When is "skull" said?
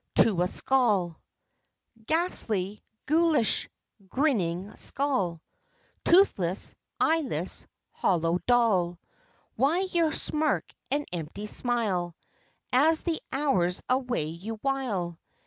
0.47-1.21, 4.75-5.43